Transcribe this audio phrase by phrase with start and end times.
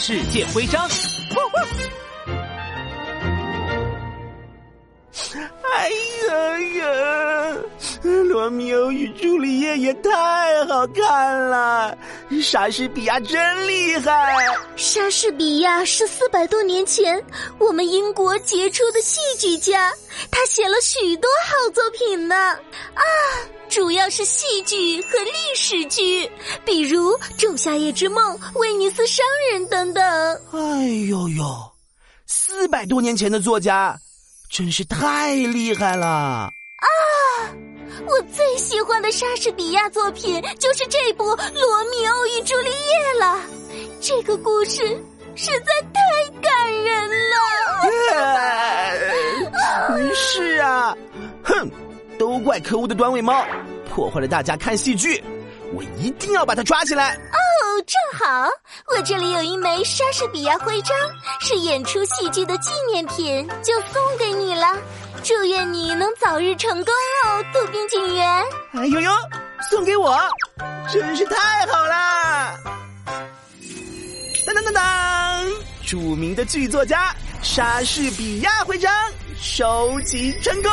[0.00, 0.88] 世界徽章。
[5.64, 5.90] 哎
[6.28, 7.56] 呀呀！
[8.02, 11.98] 罗密欧与朱丽叶也太好看了，
[12.40, 14.46] 莎士比亚真厉害。
[14.76, 17.22] 莎士比亚是四百多年前
[17.58, 19.92] 我们英国杰出的戏剧家，
[20.30, 22.36] 他写了许多好作品呢。
[22.36, 23.02] 啊，
[23.78, 26.28] 主要是戏剧和历史剧，
[26.64, 30.04] 比如《仲夏夜之梦》《威尼斯商人》等等。
[30.50, 31.44] 哎呦呦，
[32.26, 33.96] 四百多年前的作家。
[34.50, 36.06] 真是太厉害了！
[36.06, 36.50] 啊，
[38.04, 43.40] 我最喜欢的莎士比亚作品就是这部《罗密欧与朱丽叶》了。
[44.00, 45.00] 这个故事
[45.36, 46.02] 实在太
[46.40, 47.36] 感人了。
[50.16, 50.96] 是啊，
[51.44, 51.70] 哼，
[52.18, 53.46] 都怪可恶的短尾猫，
[53.98, 55.20] 破坏了大家看戏剧。
[55.74, 57.14] 我一定要把他抓起来。
[57.14, 58.48] 哦，正好，
[58.94, 60.96] 我这里有一枚莎士比亚徽章，
[61.40, 64.68] 是演出戏剧的纪念品，就送给你了。
[65.24, 68.44] 祝愿你能早日成功哦，杜宾警员。
[68.74, 69.10] 哎呦呦，
[69.68, 70.16] 送给我，
[70.92, 72.54] 真是太好啦！
[74.46, 75.44] 当当当当，
[75.84, 78.94] 著名的剧作家莎士比亚徽章
[79.40, 80.70] 收集成功。